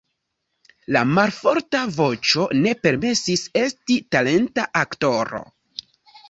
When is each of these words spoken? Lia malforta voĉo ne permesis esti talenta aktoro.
Lia 0.93 1.01
malforta 1.17 1.81
voĉo 1.97 2.45
ne 2.63 2.73
permesis 2.87 3.45
esti 3.63 3.99
talenta 4.17 4.67
aktoro. 4.83 5.45